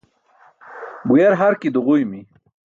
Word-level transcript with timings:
Guyar 1.07 1.33
harki 1.41 1.73
duġuymi. 1.75 2.21